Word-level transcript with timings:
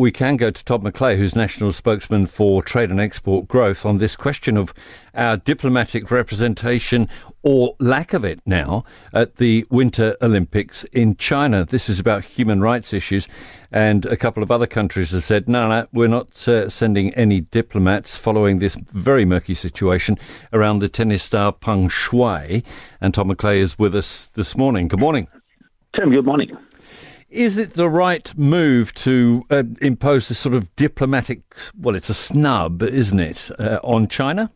we 0.00 0.10
can 0.10 0.38
go 0.38 0.50
to 0.50 0.64
Todd 0.64 0.82
McClay, 0.82 1.18
who's 1.18 1.36
national 1.36 1.72
spokesman 1.72 2.24
for 2.24 2.62
trade 2.62 2.90
and 2.90 2.98
export 2.98 3.46
growth, 3.46 3.84
on 3.84 3.98
this 3.98 4.16
question 4.16 4.56
of 4.56 4.72
our 5.14 5.36
diplomatic 5.36 6.10
representation 6.10 7.06
or 7.42 7.76
lack 7.78 8.14
of 8.14 8.24
it 8.24 8.40
now 8.46 8.82
at 9.12 9.36
the 9.36 9.66
Winter 9.68 10.16
Olympics 10.22 10.84
in 10.84 11.16
China. 11.16 11.66
This 11.66 11.90
is 11.90 12.00
about 12.00 12.24
human 12.24 12.62
rights 12.62 12.94
issues, 12.94 13.28
and 13.70 14.06
a 14.06 14.16
couple 14.16 14.42
of 14.42 14.50
other 14.50 14.66
countries 14.66 15.10
have 15.10 15.24
said, 15.24 15.50
no, 15.50 15.68
no, 15.68 15.86
we're 15.92 16.08
not 16.08 16.48
uh, 16.48 16.70
sending 16.70 17.12
any 17.12 17.42
diplomats 17.42 18.16
following 18.16 18.58
this 18.58 18.76
very 18.76 19.26
murky 19.26 19.52
situation 19.52 20.16
around 20.50 20.78
the 20.78 20.88
tennis 20.88 21.24
star 21.24 21.52
Peng 21.52 21.90
Shuai. 21.90 22.64
And 23.02 23.12
Tom 23.12 23.28
McClay 23.28 23.58
is 23.58 23.78
with 23.78 23.94
us 23.94 24.28
this 24.28 24.56
morning. 24.56 24.88
Good 24.88 25.00
morning. 25.00 25.28
Tim, 25.94 26.10
good 26.10 26.24
morning. 26.24 26.56
Is 27.30 27.56
it 27.56 27.74
the 27.74 27.88
right 27.88 28.36
move 28.36 28.92
to 28.94 29.44
uh, 29.50 29.62
impose 29.80 30.28
this 30.28 30.38
sort 30.38 30.54
of 30.54 30.74
diplomatic, 30.74 31.42
well, 31.78 31.94
it's 31.94 32.10
a 32.10 32.14
snub, 32.14 32.82
isn't 32.82 33.20
it, 33.20 33.50
uh, 33.56 33.78
on 33.84 34.08
China? 34.08 34.50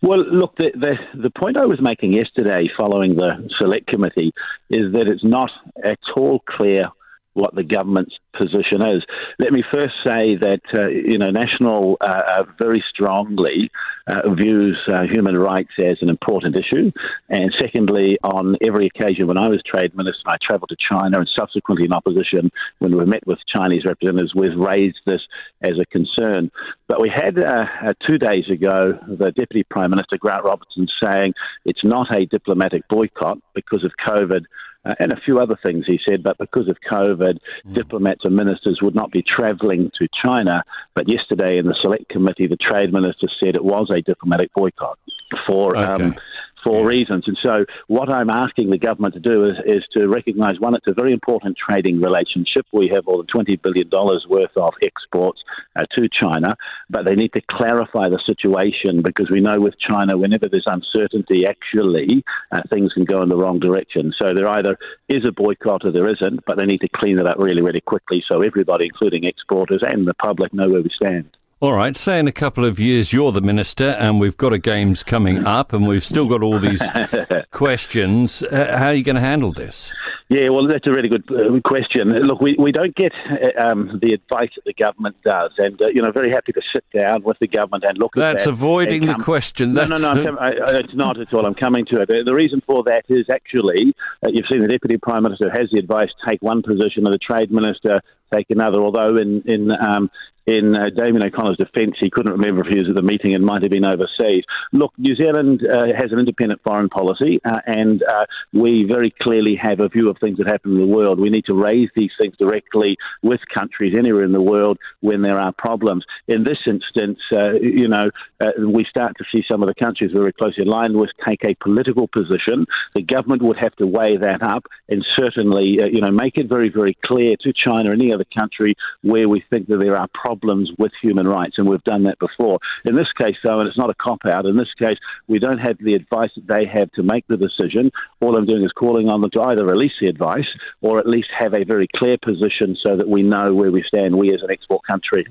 Well, 0.00 0.24
look, 0.24 0.56
the, 0.56 0.70
the, 0.74 0.96
the 1.22 1.30
point 1.30 1.58
I 1.58 1.66
was 1.66 1.80
making 1.82 2.14
yesterday 2.14 2.68
following 2.78 3.16
the 3.16 3.48
select 3.60 3.88
committee 3.88 4.32
is 4.70 4.92
that 4.94 5.06
it's 5.06 5.22
not 5.22 5.50
at 5.84 5.98
all 6.16 6.40
clear 6.40 6.88
what 7.34 7.54
the 7.54 7.62
government's 7.62 8.14
position 8.36 8.82
is. 8.82 9.02
Let 9.38 9.52
me 9.52 9.62
first 9.72 9.94
say 10.04 10.36
that 10.36 10.60
uh, 10.74 10.88
you 10.88 11.18
know 11.18 11.30
National 11.30 11.96
uh, 12.00 12.44
very 12.60 12.82
strongly 12.90 13.70
uh, 14.06 14.30
views 14.30 14.78
uh, 14.88 15.02
human 15.04 15.34
rights 15.34 15.72
as 15.78 15.98
an 16.00 16.08
important 16.08 16.58
issue, 16.58 16.90
and 17.28 17.54
secondly, 17.60 18.18
on 18.22 18.56
every 18.66 18.86
occasion 18.86 19.26
when 19.26 19.38
I 19.38 19.48
was 19.48 19.62
trade 19.62 19.94
minister, 19.96 20.22
I 20.26 20.36
travelled 20.42 20.70
to 20.70 20.76
China, 20.90 21.18
and 21.18 21.30
subsequently 21.38 21.86
in 21.86 21.92
opposition 21.92 22.50
when 22.78 22.96
we 22.96 23.04
met 23.04 23.26
with 23.26 23.38
Chinese 23.46 23.84
representatives, 23.84 24.34
we've 24.34 24.56
raised 24.56 24.98
this 25.06 25.20
as 25.62 25.78
a 25.80 25.86
concern. 25.86 26.50
But 26.88 27.00
we 27.00 27.10
had 27.14 27.38
uh, 27.38 27.94
two 28.06 28.18
days 28.18 28.48
ago 28.48 28.98
the 29.06 29.32
Deputy 29.32 29.64
Prime 29.64 29.90
Minister 29.90 30.18
Grant 30.18 30.44
Robertson 30.44 30.86
saying 31.02 31.34
it's 31.64 31.84
not 31.84 32.14
a 32.14 32.26
diplomatic 32.26 32.86
boycott 32.88 33.38
because 33.54 33.84
of 33.84 33.92
COVID 34.06 34.44
uh, 34.84 34.94
and 34.98 35.12
a 35.12 35.20
few 35.24 35.38
other 35.38 35.58
things 35.62 35.84
he 35.86 35.98
said. 36.08 36.22
But 36.22 36.38
because 36.38 36.68
of 36.68 36.76
COVID, 36.90 37.38
mm. 37.66 37.74
diplomats 37.74 38.24
and 38.24 38.34
ministers 38.34 38.80
would 38.82 38.94
not 38.94 39.10
be 39.10 39.22
travelling 39.22 39.90
to 40.00 40.08
China. 40.24 40.64
But 40.94 41.08
yesterday 41.08 41.58
in 41.58 41.66
the 41.66 41.76
select 41.82 42.08
committee, 42.08 42.46
the 42.46 42.56
trade 42.56 42.92
minister 42.92 43.28
said 43.42 43.54
it 43.54 43.64
was 43.64 43.90
a 43.94 44.00
diplomatic 44.00 44.52
boycott 44.54 44.98
for. 45.46 45.76
Um, 45.76 45.92
okay. 45.92 46.04
Um, 46.04 46.16
for 46.64 46.86
reasons. 46.86 47.24
And 47.26 47.38
so, 47.42 47.64
what 47.88 48.10
I'm 48.10 48.30
asking 48.30 48.70
the 48.70 48.78
government 48.78 49.14
to 49.14 49.20
do 49.20 49.44
is, 49.44 49.56
is 49.66 49.84
to 49.96 50.08
recognise 50.08 50.54
one, 50.58 50.74
it's 50.74 50.86
a 50.86 50.94
very 50.94 51.12
important 51.12 51.56
trading 51.56 52.00
relationship. 52.00 52.66
We 52.72 52.90
have 52.94 53.06
more 53.06 53.18
than 53.18 53.44
$20 53.44 53.60
billion 53.62 53.90
worth 54.28 54.56
of 54.56 54.74
exports 54.82 55.40
uh, 55.76 55.84
to 55.96 56.08
China, 56.08 56.56
but 56.90 57.04
they 57.04 57.14
need 57.14 57.32
to 57.34 57.42
clarify 57.50 58.08
the 58.08 58.20
situation 58.26 59.02
because 59.02 59.30
we 59.30 59.40
know 59.40 59.58
with 59.58 59.74
China, 59.78 60.16
whenever 60.16 60.48
there's 60.48 60.66
uncertainty, 60.66 61.46
actually 61.46 62.24
uh, 62.52 62.60
things 62.72 62.92
can 62.92 63.04
go 63.04 63.22
in 63.22 63.28
the 63.28 63.36
wrong 63.36 63.58
direction. 63.58 64.12
So, 64.20 64.32
there 64.34 64.48
either 64.48 64.76
is 65.08 65.26
a 65.26 65.32
boycott 65.32 65.84
or 65.84 65.92
there 65.92 66.10
isn't, 66.10 66.44
but 66.46 66.58
they 66.58 66.66
need 66.66 66.80
to 66.80 66.88
clean 66.94 67.18
it 67.18 67.26
up 67.26 67.36
really, 67.38 67.62
really 67.62 67.80
quickly 67.80 68.22
so 68.30 68.42
everybody, 68.42 68.86
including 68.86 69.24
exporters 69.24 69.82
and 69.82 70.06
the 70.06 70.14
public, 70.14 70.52
know 70.52 70.68
where 70.68 70.82
we 70.82 70.90
stand. 70.94 71.28
All 71.62 71.74
right, 71.74 71.96
say 71.96 72.18
in 72.18 72.26
a 72.26 72.32
couple 72.32 72.64
of 72.64 72.80
years 72.80 73.12
you're 73.12 73.30
the 73.30 73.40
minister 73.40 73.90
and 73.90 74.18
we've 74.18 74.36
got 74.36 74.52
a 74.52 74.58
games 74.58 75.04
coming 75.04 75.46
up 75.46 75.72
and 75.72 75.86
we've 75.86 76.04
still 76.04 76.26
got 76.26 76.42
all 76.42 76.58
these 76.58 76.82
questions. 77.52 78.42
Uh, 78.42 78.76
how 78.76 78.86
are 78.86 78.94
you 78.94 79.04
going 79.04 79.14
to 79.14 79.20
handle 79.20 79.52
this? 79.52 79.92
Yeah, 80.28 80.48
well, 80.48 80.66
that's 80.66 80.88
a 80.88 80.90
really 80.90 81.08
good 81.08 81.22
uh, 81.30 81.60
question. 81.64 82.08
Look, 82.08 82.40
we, 82.40 82.56
we 82.58 82.72
don't 82.72 82.96
get 82.96 83.12
uh, 83.30 83.64
um, 83.64 84.00
the 84.02 84.12
advice 84.12 84.50
that 84.56 84.64
the 84.64 84.72
government 84.72 85.14
does, 85.24 85.52
and 85.58 85.80
uh, 85.80 85.86
you 85.94 86.02
know, 86.02 86.10
very 86.10 86.32
happy 86.32 86.50
to 86.50 86.62
sit 86.74 86.84
down 86.98 87.22
with 87.22 87.38
the 87.38 87.46
government 87.46 87.84
and 87.86 87.96
look 87.96 88.14
that's 88.14 88.24
at 88.24 88.26
that. 88.26 88.32
That's 88.38 88.46
avoiding 88.46 89.06
the 89.06 89.14
question. 89.14 89.74
That's 89.74 90.00
no, 90.00 90.14
no, 90.14 90.20
no, 90.20 90.38
I, 90.38 90.48
it's 90.78 90.94
not 90.94 91.20
at 91.20 91.32
all. 91.32 91.46
I'm 91.46 91.54
coming 91.54 91.86
to 91.92 92.00
it. 92.00 92.08
The 92.08 92.34
reason 92.34 92.60
for 92.66 92.82
that 92.86 93.04
is 93.08 93.26
actually 93.30 93.94
uh, 94.26 94.30
you've 94.32 94.46
seen 94.50 94.62
the 94.62 94.68
deputy 94.68 94.96
prime 94.96 95.22
minister 95.22 95.48
has 95.50 95.68
the 95.70 95.78
advice 95.78 96.08
take 96.26 96.42
one 96.42 96.62
position, 96.62 97.04
and 97.04 97.14
the 97.14 97.18
trade 97.18 97.52
minister 97.52 98.00
take 98.34 98.46
another. 98.50 98.80
Although 98.80 99.16
in 99.16 99.42
in 99.46 99.70
um, 99.70 100.10
in 100.46 100.76
uh, 100.76 100.86
Damien 100.96 101.24
O'Connor's 101.24 101.56
defence, 101.56 101.94
he 102.00 102.10
couldn't 102.10 102.32
remember 102.32 102.62
if 102.62 102.68
he 102.68 102.78
was 102.78 102.88
at 102.88 102.96
the 102.96 103.02
meeting 103.02 103.34
and 103.34 103.44
might 103.44 103.62
have 103.62 103.70
been 103.70 103.84
overseas. 103.84 104.44
Look, 104.72 104.92
New 104.98 105.14
Zealand 105.14 105.62
uh, 105.64 105.86
has 105.96 106.10
an 106.10 106.18
independent 106.18 106.60
foreign 106.66 106.88
policy, 106.88 107.40
uh, 107.44 107.60
and 107.66 108.02
uh, 108.02 108.24
we 108.52 108.84
very 108.84 109.14
clearly 109.22 109.56
have 109.60 109.80
a 109.80 109.88
view 109.88 110.10
of 110.10 110.16
things 110.18 110.38
that 110.38 110.48
happen 110.48 110.72
in 110.72 110.80
the 110.80 110.86
world. 110.86 111.20
We 111.20 111.30
need 111.30 111.44
to 111.46 111.54
raise 111.54 111.90
these 111.94 112.10
things 112.20 112.34
directly 112.38 112.96
with 113.22 113.40
countries 113.54 113.94
anywhere 113.96 114.24
in 114.24 114.32
the 114.32 114.42
world 114.42 114.78
when 115.00 115.22
there 115.22 115.38
are 115.38 115.52
problems. 115.52 116.04
In 116.26 116.42
this 116.42 116.58
instance, 116.66 117.20
uh, 117.32 117.52
you 117.52 117.88
know, 117.88 118.10
uh, 118.40 118.50
we 118.66 118.84
start 118.90 119.16
to 119.18 119.24
see 119.32 119.44
some 119.50 119.62
of 119.62 119.68
the 119.68 119.74
countries 119.74 120.10
very 120.12 120.32
closely 120.32 120.64
aligned 120.64 120.96
with 120.96 121.10
take 121.26 121.44
a 121.44 121.54
political 121.62 122.08
position. 122.08 122.66
The 122.94 123.02
government 123.02 123.42
would 123.42 123.58
have 123.58 123.76
to 123.76 123.86
weigh 123.86 124.16
that 124.16 124.42
up 124.42 124.66
and 124.88 125.04
certainly, 125.16 125.78
you 125.92 126.00
know, 126.00 126.10
make 126.10 126.36
it 126.36 126.48
very, 126.48 126.68
very 126.68 126.96
clear 127.04 127.36
to 127.42 127.52
China 127.52 127.90
or 127.90 127.92
any 127.92 128.12
other 128.12 128.26
country 128.36 128.74
where 129.02 129.28
we 129.28 129.44
think 129.50 129.68
that 129.68 129.78
there 129.78 129.96
are 129.96 130.08
problems 130.12 130.31
problems 130.32 130.70
with 130.78 130.92
human 131.02 131.26
rights, 131.26 131.54
and 131.58 131.68
we've 131.68 131.84
done 131.84 132.04
that 132.04 132.18
before. 132.18 132.58
In 132.84 132.96
this 132.96 133.12
case, 133.20 133.36
though, 133.44 133.58
and 133.60 133.68
it's 133.68 133.78
not 133.78 133.90
a 133.90 133.94
cop 133.94 134.20
out, 134.30 134.46
in 134.46 134.56
this 134.56 134.72
case, 134.78 134.98
we 135.28 135.38
don't 135.38 135.58
have 135.58 135.76
the 135.78 135.94
advice 135.94 136.30
that 136.36 136.46
they 136.46 136.64
have 136.66 136.90
to 136.92 137.02
make 137.02 137.26
the 137.28 137.36
decision. 137.36 137.90
All 138.20 138.36
I'm 138.36 138.46
doing 138.46 138.64
is 138.64 138.72
calling 138.72 139.08
on 139.08 139.20
them 139.20 139.30
to 139.30 139.42
either 139.42 139.64
release 139.64 139.92
the 140.00 140.08
advice 140.08 140.48
or 140.80 140.98
at 140.98 141.06
least 141.06 141.28
have 141.38 141.54
a 141.54 141.64
very 141.64 141.86
clear 141.96 142.16
position 142.22 142.76
so 142.84 142.96
that 142.96 143.08
we 143.08 143.22
know 143.22 143.54
where 143.54 143.70
we 143.70 143.84
stand, 143.86 144.16
we 144.16 144.32
as 144.32 144.42
an 144.42 144.50
export 144.50 144.82
country. 144.90 145.26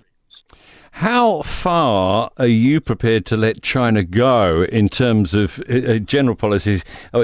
How 0.91 1.41
far 1.41 2.29
are 2.37 2.45
you 2.45 2.79
prepared 2.79 3.25
to 3.27 3.37
let 3.37 3.63
China 3.63 4.03
go 4.03 4.63
in 4.63 4.87
terms 4.89 5.33
of 5.33 5.59
uh, 5.69 5.93
uh 5.93 5.97
general 5.99 6.35
policies? 6.35 6.83
Uh, 7.13 7.21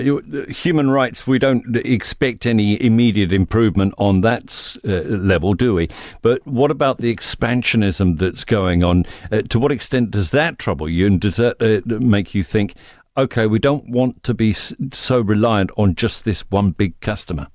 human 0.48 0.90
rights, 0.90 1.28
we 1.28 1.38
don't 1.38 1.76
expect 1.86 2.46
any 2.46 2.82
immediate 2.82 3.32
improvement 3.32 3.94
on 3.98 4.22
that 4.22 4.78
level, 4.84 5.54
do 5.54 5.76
we? 5.76 5.90
But 6.22 6.46
what 6.48 6.72
about 6.72 6.98
the 6.98 7.14
expansionism 7.16 8.18
that's 8.18 8.46
going 8.46 8.84
on? 8.84 9.06
To 9.50 9.60
what 9.60 9.72
extent 9.72 10.12
does 10.12 10.32
that 10.32 10.58
trouble 10.58 10.90
you? 10.90 11.06
And 11.06 11.22
does 11.22 11.36
that 11.36 11.84
make 11.86 12.34
you 12.34 12.44
think, 12.44 12.74
okay, 13.16 13.48
we 13.48 13.60
don't 13.60 13.88
want 13.90 14.24
to 14.24 14.34
be 14.34 14.54
so 14.54 15.20
reliant 15.22 15.72
on 15.78 15.94
just 15.94 16.24
this 16.26 16.42
one 16.50 16.72
big 16.72 17.00
customer? 17.02 17.48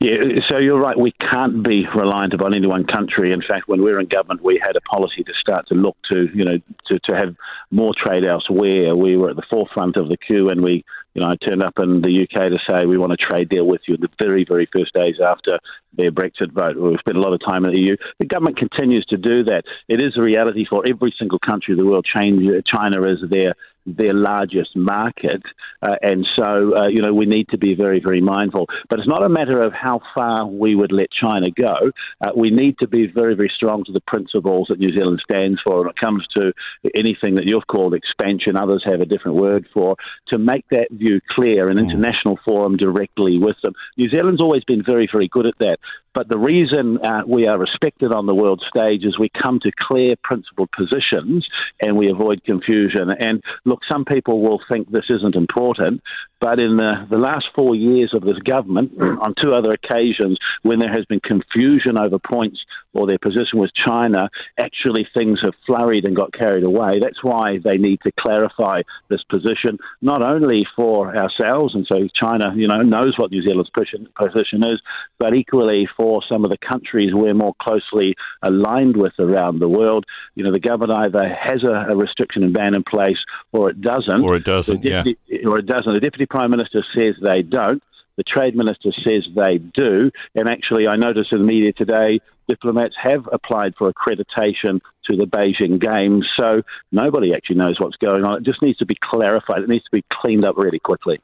Yeah, 0.00 0.18
so 0.48 0.58
you're 0.58 0.78
right. 0.78 0.96
We 0.96 1.10
can't 1.12 1.62
be 1.64 1.84
reliant 1.92 2.32
upon 2.32 2.54
any 2.54 2.68
one 2.68 2.84
country. 2.84 3.32
In 3.32 3.42
fact, 3.42 3.66
when 3.66 3.82
we 3.82 3.90
were 3.90 3.98
in 3.98 4.06
government, 4.06 4.44
we 4.44 4.60
had 4.62 4.76
a 4.76 4.80
policy 4.82 5.24
to 5.24 5.32
start 5.40 5.66
to 5.68 5.74
look 5.74 5.96
to, 6.12 6.28
you 6.32 6.44
know, 6.44 6.56
to, 6.86 6.98
to 7.08 7.16
have 7.16 7.34
more 7.72 7.92
trade 7.96 8.24
elsewhere. 8.24 8.94
We 8.94 9.16
were 9.16 9.30
at 9.30 9.36
the 9.36 9.46
forefront 9.50 9.96
of 9.96 10.08
the 10.08 10.16
queue, 10.16 10.50
and 10.50 10.62
we, 10.62 10.84
you 11.14 11.22
know, 11.22 11.28
I 11.28 11.34
turned 11.36 11.62
up 11.62 11.74
in 11.78 12.00
the 12.00 12.22
UK 12.22 12.48
to 12.50 12.58
say 12.68 12.86
we 12.86 12.98
want 12.98 13.12
a 13.12 13.16
trade 13.16 13.48
deal 13.48 13.66
with 13.66 13.80
you 13.86 13.94
in 13.94 14.00
the 14.00 14.08
very, 14.22 14.44
very 14.48 14.68
first 14.72 14.92
days 14.92 15.16
after 15.24 15.58
their 15.96 16.12
Brexit 16.12 16.52
vote. 16.52 16.76
We've 16.76 16.98
spent 17.00 17.16
a 17.16 17.20
lot 17.20 17.32
of 17.32 17.40
time 17.46 17.64
in 17.64 17.72
the 17.72 17.80
EU. 17.80 17.96
The 18.18 18.26
government 18.26 18.58
continues 18.58 19.04
to 19.06 19.16
do 19.16 19.44
that. 19.44 19.64
It 19.88 20.02
is 20.02 20.16
a 20.16 20.22
reality 20.22 20.64
for 20.68 20.84
every 20.88 21.14
single 21.18 21.38
country 21.38 21.74
of 21.74 21.78
the 21.78 21.86
world. 21.86 22.06
China 22.06 23.02
is 23.02 23.18
their 23.30 23.54
their 23.96 24.12
largest 24.12 24.76
market, 24.76 25.42
uh, 25.82 25.96
and 26.02 26.26
so 26.36 26.76
uh, 26.76 26.88
you 26.88 27.00
know 27.00 27.12
we 27.12 27.26
need 27.26 27.48
to 27.48 27.58
be 27.58 27.74
very 27.74 28.00
very 28.00 28.20
mindful. 28.20 28.66
But 28.90 28.98
it's 28.98 29.08
not 29.08 29.24
a 29.24 29.28
matter 29.28 29.60
of 29.60 29.72
how 29.72 30.00
far 30.14 30.46
we 30.46 30.74
would 30.74 30.92
let 30.92 31.08
China 31.10 31.50
go. 31.50 31.90
Uh, 32.20 32.30
we 32.36 32.50
need 32.50 32.78
to 32.80 32.88
be 32.88 33.06
very 33.06 33.34
very 33.34 33.50
strong 33.54 33.84
to 33.84 33.92
the 33.92 34.00
principles 34.02 34.66
that 34.68 34.78
New 34.78 34.94
Zealand 34.94 35.22
stands 35.30 35.60
for 35.66 35.78
when 35.78 35.88
it 35.88 35.96
comes 35.96 36.26
to 36.36 36.52
anything 36.94 37.36
that 37.36 37.46
you've 37.46 37.66
called 37.66 37.94
expansion. 37.94 38.56
Others 38.56 38.82
have 38.84 39.00
a 39.00 39.06
different 39.06 39.38
word 39.38 39.66
for 39.72 39.96
to 40.28 40.38
make 40.38 40.68
that 40.70 40.88
view 40.98 41.20
clear 41.30 41.70
in 41.70 41.78
mm. 41.78 41.84
international 41.84 42.38
forum 42.44 42.76
directly 42.76 43.38
with 43.38 43.56
them. 43.62 43.74
New 43.96 44.08
Zealand's 44.10 44.42
always 44.42 44.64
been 44.64 44.82
very 44.84 45.08
very 45.10 45.28
good 45.28 45.46
at 45.46 45.58
that. 45.60 45.78
But 46.14 46.28
the 46.28 46.38
reason 46.38 46.98
uh, 46.98 47.22
we 47.26 47.46
are 47.46 47.56
respected 47.56 48.12
on 48.12 48.26
the 48.26 48.34
world 48.34 48.60
stage 48.68 49.04
is 49.04 49.18
we 49.18 49.30
come 49.40 49.60
to 49.60 49.70
clear 49.78 50.16
principled 50.24 50.68
positions 50.72 51.46
and 51.80 51.96
we 51.96 52.10
avoid 52.10 52.42
confusion. 52.42 53.10
And 53.10 53.40
look, 53.64 53.82
some 53.88 54.04
people 54.04 54.40
will 54.40 54.60
think 54.68 54.90
this 54.90 55.04
isn't 55.10 55.36
important, 55.36 56.02
but 56.40 56.60
in 56.60 56.76
the, 56.76 57.06
the 57.10 57.18
last 57.18 57.46
four 57.56 57.74
years 57.74 58.12
of 58.14 58.22
this 58.22 58.38
government, 58.44 58.96
mm. 58.96 59.20
on 59.20 59.34
two 59.42 59.52
other 59.52 59.70
occasions, 59.70 60.38
when 60.62 60.78
there 60.78 60.92
has 60.92 61.04
been 61.06 61.20
confusion 61.20 61.98
over 61.98 62.18
points 62.18 62.60
or 62.94 63.06
their 63.06 63.18
position 63.18 63.58
with 63.58 63.70
China, 63.74 64.28
actually 64.58 65.06
things 65.16 65.38
have 65.42 65.52
flurried 65.66 66.04
and 66.04 66.16
got 66.16 66.32
carried 66.32 66.64
away. 66.64 66.98
That's 67.00 67.22
why 67.22 67.58
they 67.62 67.76
need 67.76 68.00
to 68.04 68.12
clarify 68.18 68.82
this 69.08 69.22
position, 69.24 69.78
not 70.00 70.22
only 70.22 70.64
for 70.76 71.14
ourselves, 71.16 71.74
and 71.74 71.86
so 71.90 72.08
China, 72.14 72.52
you 72.56 72.66
know, 72.66 72.80
knows 72.82 73.14
what 73.16 73.30
New 73.30 73.42
Zealand's 73.42 73.70
position 73.70 74.64
is, 74.64 74.80
but 75.18 75.34
equally 75.34 75.88
for 75.96 76.22
some 76.28 76.44
of 76.44 76.50
the 76.50 76.58
countries 76.58 77.10
we're 77.12 77.34
more 77.34 77.54
closely 77.60 78.14
aligned 78.42 78.96
with 78.96 79.12
around 79.18 79.58
the 79.58 79.68
world. 79.68 80.04
You 80.34 80.44
know, 80.44 80.52
the 80.52 80.60
government 80.60 80.98
either 80.98 81.28
has 81.28 81.62
a, 81.64 81.92
a 81.92 81.96
restriction 81.96 82.42
and 82.42 82.54
ban 82.54 82.74
in 82.74 82.84
place, 82.84 83.18
or 83.52 83.70
it 83.70 83.80
doesn't, 83.80 84.22
or 84.22 84.36
it 84.36 84.44
doesn't, 84.44 84.82
deputy, 84.82 85.18
yeah, 85.26 85.48
or 85.48 85.58
it 85.58 85.66
doesn't. 85.66 85.92
The 85.92 86.00
deputy 86.00 86.26
prime 86.30 86.50
minister 86.50 86.84
says 86.96 87.14
they 87.22 87.42
don't. 87.42 87.82
The 88.16 88.24
trade 88.24 88.56
minister 88.56 88.90
says 89.06 89.24
they 89.34 89.58
do. 89.58 90.10
And 90.34 90.48
actually, 90.48 90.88
I 90.88 90.96
noticed 90.96 91.32
in 91.32 91.38
the 91.38 91.46
media 91.46 91.72
today 91.72 92.20
diplomats 92.48 92.94
have 93.00 93.28
applied 93.32 93.74
for 93.76 93.92
accreditation 93.92 94.80
to 95.04 95.16
the 95.16 95.26
Beijing 95.26 95.80
Games. 95.80 96.26
So 96.38 96.62
nobody 96.90 97.34
actually 97.34 97.56
knows 97.56 97.76
what's 97.78 97.96
going 97.96 98.24
on. 98.24 98.38
It 98.38 98.44
just 98.44 98.62
needs 98.62 98.78
to 98.78 98.86
be 98.86 98.96
clarified. 99.00 99.62
It 99.62 99.68
needs 99.68 99.84
to 99.84 99.90
be 99.92 100.04
cleaned 100.10 100.44
up 100.44 100.56
really 100.56 100.80
quickly. 100.80 101.20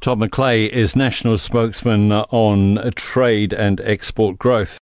Todd 0.00 0.18
McClay 0.18 0.68
is 0.68 0.96
national 0.96 1.38
spokesman 1.38 2.10
on 2.10 2.90
trade 2.96 3.52
and 3.52 3.80
export 3.82 4.36
growth. 4.36 4.68